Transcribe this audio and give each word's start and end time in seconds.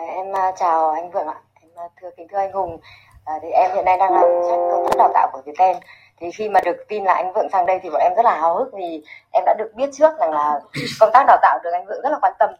em 0.00 0.32
à, 0.36 0.52
chào 0.56 0.90
anh 0.90 1.10
Vượng 1.10 1.26
ạ. 1.26 1.34
Em 1.60 1.70
à, 1.76 1.84
thưa 2.00 2.10
kính 2.16 2.28
thưa 2.28 2.38
anh 2.38 2.52
Hùng. 2.52 2.78
À, 3.24 3.38
thì 3.42 3.48
em 3.50 3.70
hiện 3.74 3.84
nay 3.84 3.96
đang 3.96 4.12
làm 4.12 4.24
trách 4.50 4.58
công 4.70 4.86
tác 4.88 4.96
đào 4.98 5.10
tạo 5.14 5.28
của 5.32 5.40
Viettel. 5.44 5.76
Thì 6.20 6.30
khi 6.30 6.48
mà 6.48 6.60
được 6.60 6.76
tin 6.88 7.04
là 7.04 7.12
anh 7.12 7.32
Vượng 7.32 7.48
sang 7.52 7.66
đây 7.66 7.80
thì 7.82 7.90
bọn 7.90 8.00
em 8.00 8.12
rất 8.16 8.24
là 8.24 8.34
háo 8.34 8.54
hức 8.54 8.72
vì 8.72 9.02
em 9.32 9.44
đã 9.46 9.54
được 9.58 9.72
biết 9.74 9.90
trước 9.92 10.18
rằng 10.18 10.30
là 10.30 10.60
công 11.00 11.10
tác 11.12 11.24
đào 11.26 11.38
tạo 11.42 11.58
được 11.62 11.70
anh 11.72 11.86
Vượng 11.86 12.00
rất 12.02 12.10
là 12.10 12.18
quan 12.22 12.32
tâm. 12.38 12.50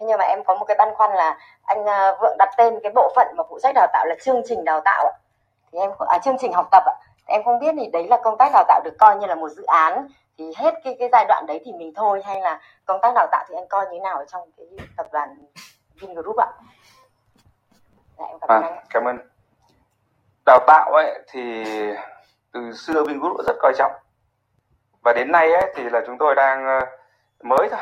Thế 0.00 0.06
nhưng 0.06 0.18
mà 0.18 0.24
em 0.24 0.44
có 0.44 0.54
một 0.54 0.64
cái 0.64 0.76
băn 0.78 0.94
khoăn 0.94 1.10
là 1.12 1.38
anh 1.64 1.88
à, 1.88 2.14
Vượng 2.20 2.36
đặt 2.38 2.48
tên 2.56 2.80
cái 2.82 2.92
bộ 2.94 3.12
phận 3.16 3.26
mà 3.36 3.44
phụ 3.50 3.58
trách 3.62 3.74
đào 3.74 3.86
tạo 3.92 4.06
là 4.06 4.14
chương 4.22 4.42
trình 4.48 4.64
đào 4.64 4.80
tạo 4.80 5.06
ạ. 5.06 5.12
Thì 5.72 5.78
em 5.78 5.90
à, 5.98 6.18
chương 6.18 6.38
trình 6.38 6.52
học 6.52 6.68
tập 6.70 6.82
ạ. 6.86 6.94
Em 7.26 7.44
không 7.44 7.58
biết 7.58 7.74
thì 7.78 7.86
đấy 7.92 8.06
là 8.08 8.16
công 8.24 8.38
tác 8.38 8.52
đào 8.52 8.64
tạo 8.68 8.80
được 8.84 8.96
coi 8.98 9.16
như 9.16 9.26
là 9.26 9.34
một 9.34 9.48
dự 9.48 9.64
án 9.66 10.08
thì 10.38 10.52
hết 10.56 10.74
cái 10.84 10.96
cái 10.98 11.08
giai 11.12 11.24
đoạn 11.28 11.44
đấy 11.46 11.60
thì 11.64 11.72
mình 11.72 11.92
thôi 11.96 12.22
hay 12.24 12.40
là 12.40 12.60
công 12.84 13.00
tác 13.00 13.14
đào 13.14 13.26
tạo 13.32 13.44
thì 13.48 13.54
anh 13.54 13.66
coi 13.68 13.84
như 13.84 13.90
thế 13.92 14.00
nào 14.00 14.18
ở 14.18 14.24
trong 14.24 14.50
cái 14.56 14.66
tập 14.96 15.06
đoàn 15.12 15.28
Vingroup 16.06 16.36
ạ? 16.36 16.46
Dạ, 18.18 18.24
em 18.26 18.38
cảm 18.40 18.48
ơn 18.50 18.62
À, 18.62 18.68
anh. 18.68 18.84
cảm 18.90 19.04
ơn. 19.04 19.18
Đào 20.46 20.58
tạo 20.66 20.92
ấy 20.92 21.22
thì 21.30 21.64
từ 22.52 22.72
xưa 22.72 23.04
Vingroup 23.04 23.40
rất 23.46 23.56
coi 23.62 23.72
trọng 23.78 23.92
và 25.04 25.12
đến 25.12 25.32
nay 25.32 25.52
ấy 25.52 25.72
thì 25.76 25.82
là 25.90 26.00
chúng 26.06 26.18
tôi 26.18 26.34
đang 26.34 26.66
ờ, 26.66 26.80
mới 27.42 27.68
thôi 27.70 27.80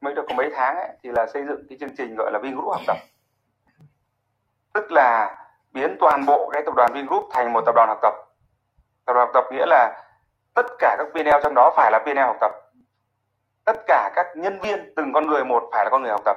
mới 0.00 0.14
được 0.14 0.24
có 0.28 0.34
mấy 0.34 0.50
tháng 0.56 0.76
ấy 0.76 0.88
thì 1.02 1.10
là 1.12 1.26
xây 1.26 1.44
dựng 1.48 1.66
cái 1.68 1.78
chương 1.80 1.96
trình 1.96 2.14
gọi 2.16 2.30
là 2.32 2.38
Vingroup 2.38 2.72
học 2.72 2.82
tập 2.86 2.96
tức 4.72 4.92
là 4.92 5.36
biến 5.72 5.96
toàn 6.00 6.26
bộ 6.26 6.50
cái 6.52 6.62
tập 6.66 6.74
đoàn 6.76 6.92
Vingroup 6.92 7.28
thành 7.32 7.52
một 7.52 7.62
tập 7.66 7.74
đoàn 7.74 7.88
học 7.88 7.98
tập 8.02 8.14
tập 9.06 9.12
đoàn 9.12 9.26
học 9.26 9.30
tập 9.34 9.44
nghĩa 9.52 9.66
là 9.66 10.02
tất 10.54 10.66
cả 10.78 10.96
các 10.98 11.06
PNL 11.14 11.40
trong 11.42 11.54
đó 11.54 11.72
phải 11.76 11.90
là 11.92 11.98
PNL 11.98 12.18
học 12.18 12.36
tập 12.40 12.52
tất 13.64 13.76
cả 13.86 14.10
các 14.14 14.26
nhân 14.36 14.60
viên 14.60 14.92
từng 14.96 15.12
con 15.12 15.26
người 15.26 15.44
một 15.44 15.62
phải 15.72 15.84
là 15.84 15.90
con 15.90 16.02
người 16.02 16.10
học 16.10 16.20
tập 16.24 16.36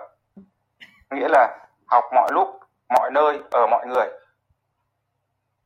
nghĩa 1.13 1.27
là 1.27 1.58
học 1.85 2.03
mọi 2.13 2.30
lúc 2.34 2.59
mọi 2.90 3.12
nơi 3.12 3.40
ở 3.52 3.67
mọi 3.71 3.88
người. 3.88 4.08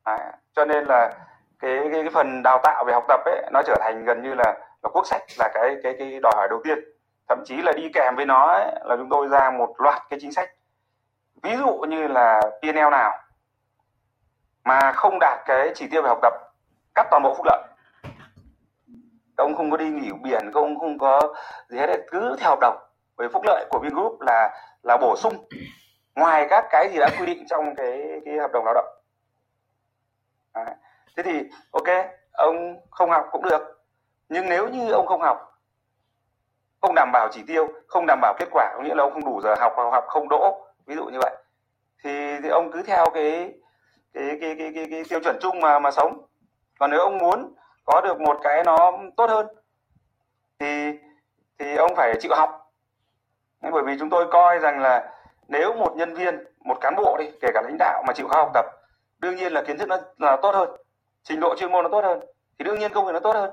Đấy. 0.06 0.18
cho 0.56 0.64
nên 0.64 0.84
là 0.84 1.14
cái, 1.58 1.78
cái 1.92 2.02
cái 2.02 2.10
phần 2.12 2.42
đào 2.42 2.60
tạo 2.62 2.84
về 2.84 2.92
học 2.92 3.04
tập 3.08 3.20
ấy 3.24 3.42
nó 3.52 3.62
trở 3.62 3.76
thành 3.80 4.04
gần 4.04 4.22
như 4.22 4.34
là 4.34 4.54
là 4.82 4.90
quốc 4.92 5.06
sách 5.06 5.22
là 5.38 5.50
cái 5.54 5.76
cái 5.82 5.94
cái 5.98 6.20
đòi 6.22 6.32
hỏi 6.36 6.48
đầu 6.50 6.60
tiên. 6.64 6.78
Thậm 7.28 7.42
chí 7.44 7.56
là 7.62 7.72
đi 7.72 7.90
kèm 7.94 8.16
với 8.16 8.26
nó 8.26 8.46
ấy, 8.46 8.64
là 8.84 8.96
chúng 8.96 9.08
tôi 9.10 9.28
ra 9.28 9.50
một 9.50 9.74
loạt 9.78 10.02
cái 10.10 10.18
chính 10.22 10.32
sách. 10.32 10.50
Ví 11.42 11.56
dụ 11.56 11.76
như 11.88 12.08
là 12.08 12.40
PNL 12.62 12.90
nào 12.90 13.12
mà 14.64 14.92
không 14.92 15.18
đạt 15.20 15.38
cái 15.46 15.72
chỉ 15.74 15.88
tiêu 15.88 16.02
về 16.02 16.08
học 16.08 16.18
tập 16.22 16.32
cắt 16.94 17.06
toàn 17.10 17.22
bộ 17.22 17.34
phúc 17.34 17.46
lợi. 17.46 17.62
Ông 19.36 19.54
không 19.56 19.70
có 19.70 19.76
đi 19.76 19.88
nghỉ 19.88 20.10
biển 20.22 20.50
các 20.54 20.60
ông 20.60 20.78
không 20.78 20.98
có 20.98 21.34
gì 21.68 21.78
hết 21.78 21.96
cứ 22.10 22.36
theo 22.40 22.50
hợp 22.50 22.58
đồng 22.60 22.87
về 23.18 23.28
phúc 23.32 23.42
lợi 23.46 23.66
của 23.70 23.78
Vingroup 23.78 24.20
là 24.20 24.50
là 24.82 24.96
bổ 24.96 25.16
sung 25.16 25.48
ngoài 26.14 26.46
các 26.50 26.64
cái 26.70 26.88
gì 26.92 26.98
đã 26.98 27.10
quy 27.18 27.26
định 27.26 27.44
trong 27.48 27.74
cái 27.76 28.20
cái 28.24 28.38
hợp 28.38 28.52
đồng 28.52 28.64
lao 28.64 28.74
động. 28.74 28.88
À, 30.52 30.76
thế 31.16 31.22
thì 31.22 31.42
ok 31.70 32.06
ông 32.32 32.76
không 32.90 33.10
học 33.10 33.26
cũng 33.32 33.42
được. 33.42 33.84
Nhưng 34.28 34.48
nếu 34.48 34.68
như 34.68 34.92
ông 34.92 35.06
không 35.06 35.20
học 35.20 35.44
không 36.80 36.94
đảm 36.94 37.10
bảo 37.12 37.28
chỉ 37.32 37.42
tiêu 37.46 37.68
không 37.88 38.06
đảm 38.06 38.18
bảo 38.20 38.34
kết 38.38 38.48
quả 38.50 38.72
có 38.76 38.82
nghĩa 38.82 38.94
là 38.94 39.02
ông 39.02 39.12
không 39.12 39.24
đủ 39.24 39.40
giờ 39.40 39.54
học 39.58 39.72
hoặc 39.76 39.90
học 39.92 40.04
không 40.08 40.28
đỗ 40.28 40.66
ví 40.86 40.94
dụ 40.94 41.04
như 41.04 41.18
vậy 41.22 41.36
thì, 42.04 42.40
thì 42.42 42.48
ông 42.48 42.72
cứ 42.72 42.82
theo 42.82 43.10
cái 43.14 43.52
cái 44.14 44.38
cái 44.40 44.54
cái 44.58 44.72
cái, 44.74 44.86
cái 44.90 45.02
tiêu 45.08 45.20
chuẩn 45.20 45.38
chung 45.40 45.60
mà 45.60 45.78
mà 45.78 45.90
sống. 45.90 46.26
Còn 46.78 46.90
nếu 46.90 47.00
ông 47.00 47.18
muốn 47.18 47.54
có 47.84 48.00
được 48.00 48.20
một 48.20 48.38
cái 48.42 48.64
nó 48.64 48.92
tốt 49.16 49.30
hơn 49.30 49.46
thì 50.58 50.98
thì 51.58 51.76
ông 51.76 51.96
phải 51.96 52.14
chịu 52.20 52.32
học. 52.36 52.57
Nên 53.62 53.72
bởi 53.72 53.82
vì 53.82 53.96
chúng 53.98 54.10
tôi 54.10 54.26
coi 54.30 54.58
rằng 54.58 54.80
là 54.80 55.12
nếu 55.48 55.74
một 55.74 55.96
nhân 55.96 56.14
viên, 56.14 56.44
một 56.60 56.78
cán 56.80 56.94
bộ 56.96 57.16
đi, 57.18 57.30
kể 57.40 57.48
cả 57.54 57.62
lãnh 57.64 57.76
đạo 57.78 58.02
mà 58.06 58.12
chịu 58.12 58.28
khó 58.28 58.36
học 58.36 58.50
tập, 58.54 58.66
đương 59.18 59.36
nhiên 59.36 59.52
là 59.52 59.62
kiến 59.62 59.78
thức 59.78 59.88
nó 59.88 59.98
là 60.18 60.36
tốt 60.36 60.54
hơn, 60.54 60.76
trình 61.22 61.40
độ 61.40 61.56
chuyên 61.56 61.72
môn 61.72 61.82
nó 61.82 61.88
tốt 61.88 62.04
hơn, 62.04 62.20
thì 62.58 62.64
đương 62.64 62.78
nhiên 62.78 62.92
công 62.92 63.06
việc 63.06 63.12
nó 63.12 63.20
tốt 63.20 63.34
hơn. 63.34 63.50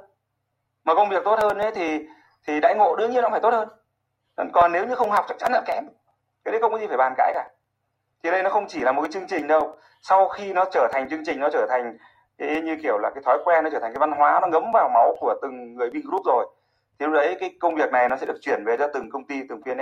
Mà 0.84 0.96
công 0.96 1.10
việc 1.10 1.24
tốt 1.26 1.40
hơn 1.40 1.58
ấy 1.58 1.72
thì 1.72 2.06
thì 2.48 2.60
đãi 2.60 2.76
ngộ 2.76 2.96
đương 2.96 3.12
nhiên 3.12 3.22
nó 3.22 3.30
phải 3.30 3.40
tốt 3.40 3.54
hơn. 3.54 3.70
Còn 4.54 4.72
nếu 4.72 4.86
như 4.88 4.96
không 4.96 5.12
học 5.12 5.26
chắc 5.28 5.38
chắn 5.38 5.52
là 5.52 5.62
kém. 5.66 5.84
Cái 6.44 6.52
đấy 6.52 6.62
không 6.62 6.72
có 6.72 6.78
gì 6.78 6.88
phải 6.88 6.98
bàn 6.98 7.14
cãi 7.18 7.32
cả. 7.34 7.50
Thì 8.24 8.32
đây 8.32 8.44
nó 8.44 8.50
không 8.50 8.68
chỉ 8.68 8.80
là 8.80 8.92
một 8.92 9.02
cái 9.02 9.12
chương 9.12 9.28
trình 9.28 9.48
đâu. 9.48 9.76
Sau 10.02 10.28
khi 10.28 10.54
nó 10.54 10.66
trở 10.72 10.88
thành 10.94 11.10
chương 11.10 11.26
trình, 11.26 11.40
nó 11.40 11.50
trở 11.54 11.66
thành 11.70 11.98
cái 12.38 12.62
như 12.62 12.78
kiểu 12.84 12.98
là 12.98 13.10
cái 13.10 13.24
thói 13.24 13.38
quen, 13.46 13.64
nó 13.64 13.70
trở 13.70 13.80
thành 13.80 13.94
cái 13.94 14.00
văn 14.00 14.12
hóa, 14.12 14.40
nó 14.42 14.48
ngấm 14.48 14.72
vào 14.74 14.90
máu 14.94 15.16
của 15.20 15.36
từng 15.42 15.76
người 15.76 15.90
Vingroup 15.90 16.26
rồi 16.26 16.46
thì 17.00 17.06
lúc 17.06 17.14
đấy 17.14 17.38
cái 17.40 17.56
công 17.60 17.76
việc 17.76 17.92
này 17.92 18.10
nó 18.10 18.18
sẽ 18.18 18.26
được 18.26 18.38
chuyển 18.42 18.66
về 18.66 18.78
cho 18.78 18.88
từng 18.94 19.10
công 19.10 19.28
ty 19.28 19.42
từng 19.50 19.62
PNL 19.62 19.82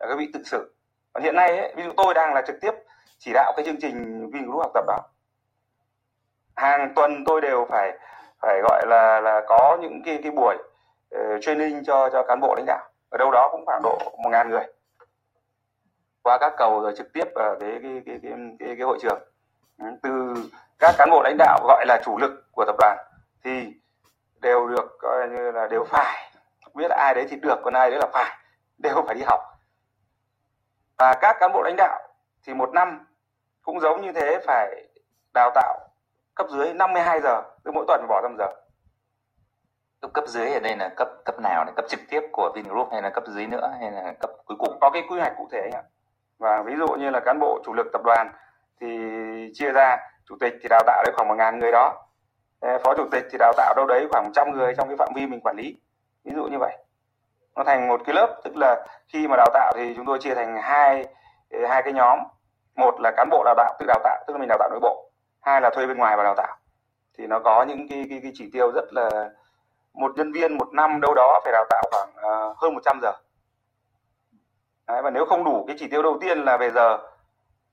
để 0.00 0.06
các 0.08 0.18
vị 0.18 0.30
tự 0.32 0.42
xử. 0.44 0.74
Còn 1.12 1.22
hiện 1.22 1.36
nay 1.36 1.58
ấy, 1.58 1.74
ví 1.76 1.82
dụ 1.82 1.90
tôi 1.96 2.14
đang 2.14 2.34
là 2.34 2.42
trực 2.46 2.56
tiếp 2.60 2.70
chỉ 3.18 3.32
đạo 3.34 3.52
cái 3.56 3.64
chương 3.66 3.80
trình 3.80 4.30
Vingroup 4.30 4.62
học 4.62 4.70
tập 4.74 4.84
đó 4.86 4.98
hàng 6.56 6.92
tuần 6.94 7.24
tôi 7.26 7.40
đều 7.40 7.66
phải 7.70 7.98
phải 8.42 8.60
gọi 8.62 8.86
là 8.86 9.20
là 9.20 9.42
có 9.48 9.78
những 9.80 10.02
cái 10.04 10.20
cái 10.22 10.32
buổi 10.32 10.56
uh, 11.14 11.20
training 11.40 11.84
cho 11.84 12.10
cho 12.12 12.22
cán 12.22 12.40
bộ 12.40 12.54
lãnh 12.54 12.66
đạo. 12.66 12.88
Ở 13.10 13.18
đâu 13.18 13.30
đó 13.30 13.48
cũng 13.52 13.66
khoảng 13.66 13.82
độ 13.82 13.98
một 14.22 14.30
ngàn 14.30 14.50
người. 14.50 14.64
Qua 16.22 16.38
các 16.38 16.52
cầu 16.56 16.82
rồi 16.82 16.92
trực 16.96 17.12
tiếp 17.12 17.24
ở 17.34 17.56
cái 17.60 17.70
cái 17.82 18.02
cái 18.06 18.18
cái, 18.22 18.32
cái, 18.58 18.68
cái 18.68 18.86
hội 18.86 18.98
trường. 19.02 19.20
Từ 20.02 20.34
các 20.78 20.94
cán 20.98 21.10
bộ 21.10 21.22
lãnh 21.22 21.36
đạo 21.38 21.60
gọi 21.62 21.86
là 21.86 22.02
chủ 22.04 22.18
lực 22.18 22.44
của 22.52 22.64
tập 22.66 22.76
đoàn 22.78 22.98
thì 23.44 23.72
đều 24.40 24.68
được 24.68 24.98
coi 24.98 25.28
như 25.28 25.50
là 25.50 25.66
đều 25.66 25.84
phải 25.84 26.31
biết 26.74 26.88
là 26.88 26.96
ai 26.96 27.14
đấy 27.14 27.26
thì 27.30 27.36
được 27.36 27.58
còn 27.64 27.74
ai 27.74 27.90
đấy 27.90 28.00
là 28.00 28.06
phải. 28.12 28.38
Đều 28.78 29.02
phải 29.06 29.14
đi 29.14 29.22
học. 29.22 29.40
Và 30.98 31.14
các 31.20 31.36
cán 31.40 31.52
bộ 31.52 31.62
lãnh 31.62 31.76
đạo 31.76 32.00
thì 32.46 32.54
một 32.54 32.70
năm 32.72 33.06
cũng 33.62 33.80
giống 33.80 34.02
như 34.02 34.12
thế 34.12 34.38
phải 34.46 34.88
đào 35.34 35.50
tạo 35.54 35.78
cấp 36.34 36.46
dưới 36.50 36.74
52 36.74 37.20
giờ. 37.20 37.42
Tức 37.64 37.70
mỗi 37.74 37.84
tuần 37.88 38.06
bỏ 38.08 38.20
5 38.22 38.36
giờ. 38.38 38.46
Cấp 40.00 40.10
cấp 40.14 40.24
dưới 40.26 40.52
ở 40.52 40.60
đây 40.60 40.76
là 40.76 40.88
cấp 40.96 41.08
cấp 41.24 41.40
nào 41.40 41.64
là 41.64 41.72
cấp 41.76 41.84
trực 41.88 42.00
tiếp 42.10 42.20
của 42.32 42.52
Vingroup 42.54 42.88
hay 42.92 43.02
là 43.02 43.10
cấp 43.10 43.24
dưới 43.26 43.46
nữa 43.46 43.72
hay 43.80 43.90
là 43.90 44.14
cấp 44.20 44.30
cuối 44.46 44.56
cùng? 44.60 44.78
Có 44.80 44.90
cái 44.90 45.02
quy 45.10 45.18
hoạch 45.18 45.32
cụ 45.36 45.48
thể 45.52 45.70
ạ. 45.74 45.82
Và 46.38 46.62
ví 46.62 46.76
dụ 46.76 46.88
như 46.88 47.10
là 47.10 47.20
cán 47.20 47.38
bộ 47.40 47.62
chủ 47.64 47.72
lực 47.72 47.86
tập 47.92 48.00
đoàn 48.04 48.32
thì 48.80 48.88
chia 49.54 49.72
ra 49.72 49.96
chủ 50.28 50.36
tịch 50.40 50.54
thì 50.62 50.68
đào 50.68 50.82
tạo 50.86 51.02
đấy 51.04 51.12
khoảng 51.16 51.28
một 51.28 51.34
ngàn 51.34 51.58
người 51.58 51.72
đó. 51.72 52.06
Ờ, 52.60 52.78
phó 52.84 52.94
chủ 52.94 53.04
tịch 53.12 53.24
thì 53.32 53.38
đào 53.38 53.52
tạo 53.56 53.74
đâu 53.76 53.86
đấy 53.86 54.06
khoảng 54.10 54.32
trăm 54.34 54.50
người 54.50 54.74
trong 54.74 54.88
cái 54.88 54.96
phạm 54.96 55.08
vi 55.14 55.26
mình 55.26 55.40
quản 55.40 55.56
lý 55.56 55.76
ví 56.24 56.32
dụ 56.34 56.44
như 56.44 56.58
vậy. 56.58 56.76
Nó 57.56 57.64
thành 57.64 57.88
một 57.88 58.00
cái 58.06 58.14
lớp 58.14 58.40
tức 58.44 58.56
là 58.56 58.86
khi 59.08 59.28
mà 59.28 59.36
đào 59.36 59.50
tạo 59.54 59.72
thì 59.76 59.94
chúng 59.96 60.06
tôi 60.06 60.18
chia 60.18 60.34
thành 60.34 60.62
hai 60.62 61.06
hai 61.68 61.82
cái 61.82 61.92
nhóm. 61.92 62.18
Một 62.76 63.00
là 63.00 63.12
cán 63.16 63.28
bộ 63.30 63.42
đào 63.44 63.54
tạo 63.56 63.76
tự 63.78 63.86
đào 63.86 64.00
tạo 64.04 64.24
tức 64.26 64.32
là 64.32 64.38
mình 64.38 64.48
đào 64.48 64.58
tạo 64.58 64.70
nội 64.70 64.80
bộ. 64.82 65.10
Hai 65.40 65.60
là 65.60 65.70
thuê 65.70 65.86
bên 65.86 65.98
ngoài 65.98 66.16
vào 66.16 66.24
đào 66.24 66.34
tạo. 66.36 66.56
Thì 67.18 67.26
nó 67.26 67.38
có 67.38 67.62
những 67.62 67.88
cái 67.88 68.06
cái, 68.10 68.20
cái 68.22 68.32
chỉ 68.34 68.50
tiêu 68.52 68.72
rất 68.72 68.92
là 68.92 69.30
một 69.94 70.12
nhân 70.16 70.32
viên 70.32 70.58
một 70.58 70.68
năm 70.72 71.00
đâu 71.00 71.14
đó 71.14 71.40
phải 71.44 71.52
đào 71.52 71.64
tạo 71.70 71.82
khoảng 71.90 72.08
uh, 72.10 72.58
hơn 72.58 72.74
100 72.74 72.98
giờ. 73.02 73.12
Đấy, 74.86 75.02
và 75.02 75.10
nếu 75.10 75.24
không 75.24 75.44
đủ 75.44 75.64
cái 75.66 75.76
chỉ 75.78 75.88
tiêu 75.88 76.02
đầu 76.02 76.18
tiên 76.20 76.38
là 76.38 76.56
về 76.56 76.70
giờ 76.70 76.98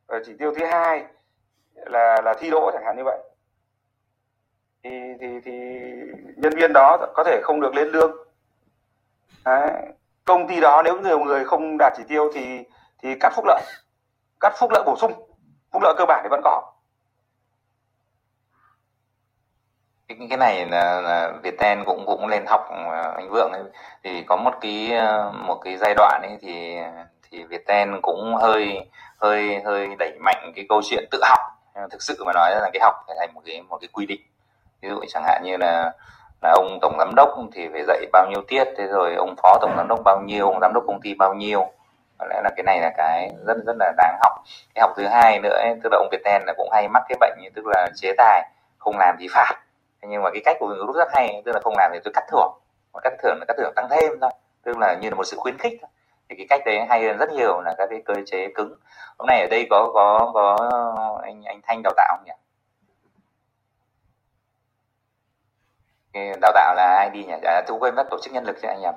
và 0.08 0.20
chỉ 0.26 0.34
tiêu 0.40 0.54
thứ 0.56 0.66
hai 0.66 1.06
là 1.74 2.22
là 2.22 2.34
thi 2.34 2.50
đỗ 2.50 2.72
chẳng 2.74 2.84
hạn 2.86 2.98
như 2.98 3.04
vậy. 3.04 3.18
Thì 4.84 4.90
thì 5.20 5.40
thì 5.46 5.52
nhân 6.36 6.54
viên 6.56 6.74
đó 6.74 6.98
có 7.16 7.24
thể 7.24 7.42
không 7.44 7.62
được 7.62 7.76
lên 7.76 7.88
lương. 7.88 8.29
Đấy. 9.46 9.72
công 10.26 10.48
ty 10.48 10.60
đó 10.60 10.82
nếu 10.86 11.02
nhiều 11.02 11.20
người 11.20 11.46
không 11.46 11.78
đạt 11.80 11.94
chỉ 11.98 12.04
tiêu 12.08 12.32
thì 12.34 12.64
thì 13.04 13.16
cắt 13.20 13.34
phúc 13.36 13.46
lợi. 13.48 13.62
Cắt 14.40 14.54
phúc 14.60 14.72
lợi 14.74 14.84
bổ 14.86 14.96
sung. 14.98 15.14
Phúc 15.72 15.82
lợi 15.82 15.94
cơ 15.98 16.06
bản 16.06 16.20
thì 16.24 16.30
vẫn 16.32 16.42
có. 16.44 16.74
Cái 20.08 20.18
cái 20.30 20.38
này 20.38 20.66
là, 20.66 21.02
là 21.02 21.32
Viettel 21.44 21.80
cũng 21.86 22.06
cũng 22.06 22.28
lên 22.28 22.46
học 22.48 22.68
à, 22.92 23.02
anh 23.16 23.30
Vượng 23.30 23.52
ấy. 23.52 23.64
thì 24.04 24.24
có 24.28 24.38
một 24.38 24.54
cái 24.62 24.92
à, 24.92 25.32
một 25.32 25.56
cái 25.64 25.78
giai 25.78 25.94
đoạn 25.98 26.22
ấy 26.24 26.38
thì 26.42 26.78
thì 27.32 27.44
Viettel 27.44 27.96
cũng 28.02 28.36
hơi 28.36 28.90
hơi 29.18 29.62
hơi 29.66 29.96
đẩy 30.00 30.18
mạnh 30.20 30.52
cái 30.56 30.66
câu 30.70 30.82
chuyện 30.84 31.06
tự 31.12 31.20
học. 31.24 31.40
Thực 31.92 32.02
sự 32.02 32.24
mà 32.26 32.32
nói 32.34 32.52
là 32.52 32.70
cái 32.74 32.80
học 32.82 32.96
phải 33.08 33.16
thành 33.20 33.34
một 33.34 33.42
cái 33.46 33.62
một 33.62 33.78
cái 33.82 33.88
quy 33.94 34.06
định. 34.06 34.22
Ví 34.82 34.90
dụ 34.90 35.02
chẳng 35.08 35.24
hạn 35.24 35.42
như 35.44 35.58
là 35.58 35.92
là 36.42 36.52
ông 36.56 36.80
tổng 36.82 36.96
giám 36.98 37.16
đốc 37.16 37.30
thì 37.54 37.70
phải 37.72 37.84
dạy 37.88 38.06
bao 38.12 38.28
nhiêu 38.30 38.42
tiết 38.48 38.64
thế 38.78 38.88
rồi 38.88 39.16
ông 39.16 39.36
phó 39.44 39.58
tổng 39.62 39.74
giám 39.78 39.88
đốc 39.88 40.00
bao 40.06 40.22
nhiêu 40.22 40.46
ông 40.46 40.60
giám 40.62 40.72
đốc 40.74 40.84
công 40.88 41.00
ty 41.02 41.14
bao 41.14 41.34
nhiêu. 41.34 41.72
Có 42.18 42.26
lẽ 42.30 42.42
là 42.44 42.50
cái 42.56 42.64
này 42.64 42.80
là 42.82 42.92
cái 42.98 43.30
rất 43.48 43.58
rất 43.66 43.76
là 43.80 43.94
đáng 43.98 44.18
học. 44.22 44.32
Cái 44.76 44.82
học 44.82 44.92
thứ 44.98 45.08
hai 45.08 45.40
nữa 45.40 45.58
ấy, 45.64 45.76
tức 45.84 45.90
là 45.92 45.98
ông 45.98 46.08
Viettel 46.12 46.42
là 46.48 46.54
cũng 46.58 46.70
hay 46.72 46.88
mắc 46.88 47.04
cái 47.10 47.18
bệnh 47.20 47.38
như 47.42 47.50
tức 47.56 47.66
là 47.68 47.88
chế 47.96 48.14
tài 48.18 48.50
không 48.78 48.98
làm 48.98 49.16
thì 49.20 49.28
phạt. 49.32 49.56
Nhưng 50.02 50.22
mà 50.22 50.30
cái 50.34 50.42
cách 50.46 50.58
của 50.60 50.68
Vingroup 50.68 50.96
rất 50.96 51.08
hay 51.14 51.42
tức 51.46 51.52
là 51.52 51.60
không 51.64 51.74
làm 51.78 51.92
thì 51.94 52.00
tôi 52.04 52.14
cắt 52.14 52.24
thưởng. 52.32 52.52
Mà 52.94 53.00
cắt 53.04 53.14
thưởng 53.24 53.38
là 53.40 53.46
cắt 53.48 53.54
thưởng 53.58 53.74
tăng 53.76 53.88
thêm 53.90 54.20
thôi 54.22 54.32
tức 54.64 54.78
là 54.78 54.96
như 55.02 55.10
là 55.10 55.16
một 55.16 55.24
sự 55.24 55.38
khuyến 55.40 55.58
khích 55.58 55.74
thôi. 55.82 55.90
thì 56.30 56.36
cái 56.36 56.46
cách 56.50 56.62
đấy 56.66 56.86
hay 56.90 57.08
hơn 57.08 57.18
rất 57.18 57.30
nhiều 57.32 57.62
là 57.62 57.76
các 57.78 57.88
cái 57.90 58.02
cơ 58.06 58.14
chế 58.26 58.48
cứng. 58.56 58.76
Hôm 59.18 59.28
nay 59.28 59.42
ở 59.42 59.48
đây 59.52 59.68
có 59.70 59.92
có 59.94 60.32
có 60.34 60.58
anh 61.24 61.44
anh 61.44 61.60
Thanh 61.68 61.82
đào 61.84 61.94
tạo 61.98 62.18
không 62.18 62.26
nhỉ? 62.26 62.32
Đào 66.42 66.52
tạo 66.56 66.76
là 66.76 66.96
ai 66.98 67.10
đi 67.10 67.24
nhỉ? 67.24 67.34
À, 67.44 67.62
tôi 67.68 67.78
quên 67.80 67.96
mất 67.96 68.08
tổ 68.12 68.18
chức 68.24 68.34
nhân 68.34 68.46
lực 68.46 68.58
cho 68.62 68.70
anh 68.70 68.82
nhầm 68.82 68.96